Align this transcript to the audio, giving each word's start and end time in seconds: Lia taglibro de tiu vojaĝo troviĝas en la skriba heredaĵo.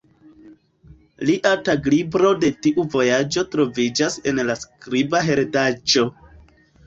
Lia 1.29 1.51
taglibro 1.67 2.31
de 2.45 2.49
tiu 2.67 2.85
vojaĝo 2.95 3.43
troviĝas 3.55 4.17
en 4.31 4.41
la 4.51 4.55
skriba 4.65 5.23
heredaĵo. 5.29 6.07